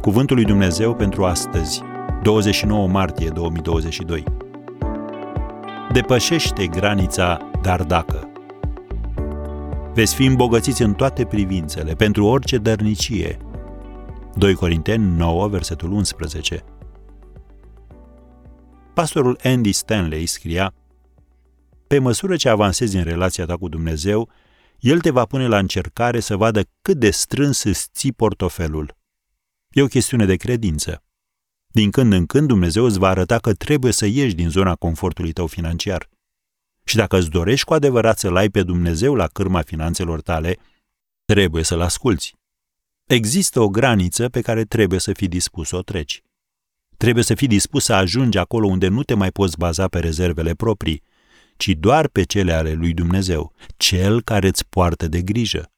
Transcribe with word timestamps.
Cuvântul 0.00 0.36
lui 0.36 0.44
Dumnezeu 0.44 0.94
pentru 0.94 1.24
astăzi, 1.24 1.82
29 2.22 2.88
martie 2.88 3.28
2022. 3.28 4.24
Depășește 5.92 6.66
granița, 6.66 7.50
dar 7.62 7.82
dacă. 7.82 8.30
Veți 9.94 10.14
fi 10.14 10.24
îmbogățiți 10.24 10.82
în 10.82 10.94
toate 10.94 11.24
privințele, 11.24 11.94
pentru 11.94 12.24
orice 12.24 12.58
dărnicie. 12.58 13.36
2 14.34 14.54
Corinteni 14.54 15.16
9, 15.16 15.48
versetul 15.48 15.92
11. 15.92 16.64
Pastorul 18.94 19.38
Andy 19.42 19.72
Stanley 19.72 20.26
scria 20.26 20.74
Pe 21.86 21.98
măsură 21.98 22.36
ce 22.36 22.48
avansezi 22.48 22.96
în 22.96 23.02
relația 23.02 23.44
ta 23.44 23.56
cu 23.56 23.68
Dumnezeu, 23.68 24.28
El 24.78 25.00
te 25.00 25.10
va 25.10 25.24
pune 25.24 25.46
la 25.46 25.58
încercare 25.58 26.20
să 26.20 26.36
vadă 26.36 26.62
cât 26.82 26.96
de 26.96 27.10
strâns 27.10 27.62
îți 27.62 27.88
ții 27.92 28.12
portofelul. 28.12 28.97
E 29.70 29.82
o 29.82 29.86
chestiune 29.86 30.24
de 30.24 30.36
credință. 30.36 31.02
Din 31.66 31.90
când 31.90 32.12
în 32.12 32.26
când 32.26 32.48
Dumnezeu 32.48 32.84
îți 32.84 32.98
va 32.98 33.08
arăta 33.08 33.38
că 33.38 33.54
trebuie 33.54 33.92
să 33.92 34.06
ieși 34.06 34.34
din 34.34 34.48
zona 34.48 34.74
confortului 34.74 35.32
tău 35.32 35.46
financiar. 35.46 36.08
Și 36.84 36.96
dacă 36.96 37.18
îți 37.18 37.30
dorești 37.30 37.64
cu 37.64 37.74
adevărat 37.74 38.18
să-L 38.18 38.36
ai 38.36 38.48
pe 38.48 38.62
Dumnezeu 38.62 39.14
la 39.14 39.26
cârma 39.26 39.62
finanțelor 39.62 40.20
tale, 40.20 40.56
trebuie 41.24 41.64
să-L 41.64 41.80
asculți. 41.80 42.34
Există 43.06 43.60
o 43.60 43.68
graniță 43.68 44.28
pe 44.28 44.40
care 44.40 44.64
trebuie 44.64 45.00
să 45.00 45.12
fii 45.12 45.28
dispus 45.28 45.68
să 45.68 45.76
o 45.76 45.82
treci. 45.82 46.22
Trebuie 46.96 47.24
să 47.24 47.34
fii 47.34 47.46
dispus 47.46 47.84
să 47.84 47.92
ajungi 47.92 48.38
acolo 48.38 48.66
unde 48.66 48.88
nu 48.88 49.02
te 49.02 49.14
mai 49.14 49.30
poți 49.30 49.56
baza 49.56 49.88
pe 49.88 49.98
rezervele 49.98 50.54
proprii, 50.54 51.02
ci 51.56 51.68
doar 51.68 52.08
pe 52.08 52.22
cele 52.22 52.52
ale 52.52 52.72
lui 52.72 52.94
Dumnezeu, 52.94 53.52
cel 53.76 54.22
care 54.22 54.48
îți 54.48 54.66
poartă 54.68 55.08
de 55.08 55.22
grijă. 55.22 55.72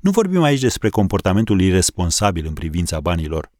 Nu 0.00 0.10
vorbim 0.10 0.42
aici 0.42 0.60
despre 0.60 0.88
comportamentul 0.88 1.60
irresponsabil 1.60 2.46
în 2.46 2.52
privința 2.52 3.00
banilor. 3.00 3.50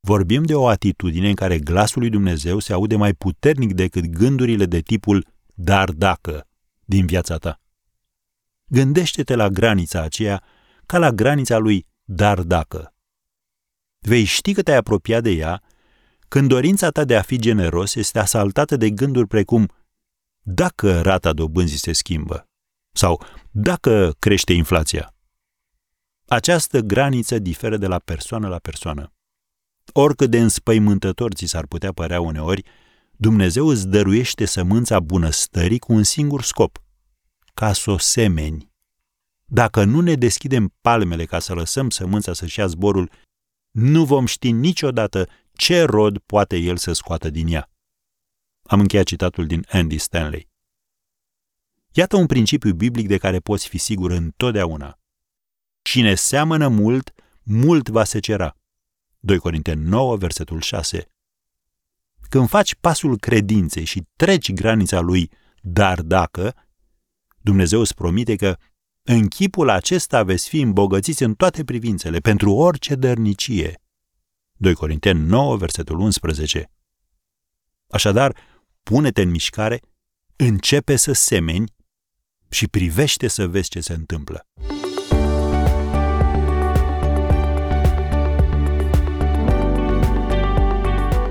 Vorbim 0.00 0.42
de 0.42 0.54
o 0.54 0.66
atitudine 0.66 1.28
în 1.28 1.34
care 1.34 1.58
glasul 1.58 2.00
lui 2.00 2.10
Dumnezeu 2.10 2.58
se 2.58 2.72
aude 2.72 2.96
mai 2.96 3.12
puternic 3.12 3.72
decât 3.72 4.06
gândurile 4.06 4.66
de 4.66 4.80
tipul 4.80 5.26
dar 5.54 5.90
dacă 5.90 6.46
din 6.84 7.06
viața 7.06 7.36
ta. 7.36 7.60
Gândește-te 8.66 9.34
la 9.34 9.48
granița 9.48 10.02
aceea 10.02 10.42
ca 10.86 10.98
la 10.98 11.10
granița 11.10 11.58
lui 11.58 11.86
dar 12.04 12.42
dacă. 12.42 12.94
Vei 13.98 14.24
ști 14.24 14.52
că 14.52 14.62
te-ai 14.62 14.76
apropiat 14.76 15.22
de 15.22 15.30
ea 15.30 15.62
când 16.28 16.48
dorința 16.48 16.90
ta 16.90 17.04
de 17.04 17.16
a 17.16 17.22
fi 17.22 17.38
generos 17.38 17.94
este 17.94 18.18
asaltată 18.18 18.76
de 18.76 18.90
gânduri 18.90 19.26
precum 19.26 19.68
dacă 20.42 21.00
rata 21.00 21.32
dobânzii 21.32 21.78
se 21.78 21.92
schimbă 21.92 22.48
sau 22.92 23.22
dacă 23.50 24.14
crește 24.18 24.52
inflația. 24.52 25.14
Această 26.32 26.80
graniță 26.80 27.38
diferă 27.38 27.76
de 27.76 27.86
la 27.86 27.98
persoană 27.98 28.48
la 28.48 28.58
persoană. 28.58 29.12
Oricât 29.92 30.30
de 30.30 30.40
înspăimântător 30.40 31.32
ți 31.32 31.46
s-ar 31.46 31.66
putea 31.66 31.92
părea 31.92 32.20
uneori, 32.20 32.64
Dumnezeu 33.10 33.66
îți 33.66 33.88
dăruiește 33.88 34.44
sămânța 34.44 35.00
bunăstării 35.00 35.78
cu 35.78 35.92
un 35.92 36.02
singur 36.02 36.42
scop, 36.42 36.82
ca 37.54 37.72
să 37.72 37.90
o 37.90 37.98
semeni. 37.98 38.72
Dacă 39.44 39.84
nu 39.84 40.00
ne 40.00 40.14
deschidem 40.14 40.74
palmele 40.80 41.24
ca 41.24 41.38
să 41.38 41.54
lăsăm 41.54 41.90
sămânța 41.90 42.32
să-și 42.32 42.58
ia 42.58 42.66
zborul, 42.66 43.10
nu 43.70 44.04
vom 44.04 44.26
ști 44.26 44.50
niciodată 44.50 45.28
ce 45.52 45.82
rod 45.82 46.18
poate 46.18 46.56
el 46.56 46.76
să 46.76 46.92
scoată 46.92 47.30
din 47.30 47.46
ea. 47.46 47.70
Am 48.62 48.80
încheiat 48.80 49.04
citatul 49.04 49.46
din 49.46 49.66
Andy 49.68 49.98
Stanley. 49.98 50.48
Iată 51.92 52.16
un 52.16 52.26
principiu 52.26 52.74
biblic 52.74 53.06
de 53.06 53.18
care 53.18 53.38
poți 53.38 53.68
fi 53.68 53.78
sigur 53.78 54.10
întotdeauna. 54.10 54.99
Cine 55.82 56.14
seamănă 56.14 56.68
mult, 56.68 57.12
mult 57.42 57.88
va 57.88 58.04
secera. 58.04 58.56
2 59.18 59.38
Corinteni 59.38 59.84
9, 59.84 60.16
versetul 60.16 60.60
6. 60.60 61.10
Când 62.28 62.48
faci 62.48 62.74
pasul 62.74 63.18
credinței 63.18 63.84
și 63.84 64.06
treci 64.16 64.52
granița 64.52 65.00
lui, 65.00 65.30
dar 65.60 66.02
dacă, 66.02 66.54
Dumnezeu 67.40 67.80
îți 67.80 67.94
promite 67.94 68.36
că 68.36 68.56
în 69.02 69.28
chipul 69.28 69.68
acesta 69.68 70.22
veți 70.22 70.48
fi 70.48 70.60
îmbogățiți 70.60 71.22
în 71.22 71.34
toate 71.34 71.64
privințele, 71.64 72.18
pentru 72.18 72.52
orice 72.52 72.94
dărnicie. 72.94 73.82
2 74.52 74.74
Corinteni 74.74 75.20
9, 75.26 75.56
versetul 75.56 75.98
11. 75.98 76.70
Așadar, 77.88 78.36
pune-te 78.82 79.22
în 79.22 79.30
mișcare, 79.30 79.80
începe 80.36 80.96
să 80.96 81.12
semeni 81.12 81.72
și 82.48 82.68
privește 82.68 83.28
să 83.28 83.48
vezi 83.48 83.68
ce 83.68 83.80
se 83.80 83.92
întâmplă. 83.92 84.46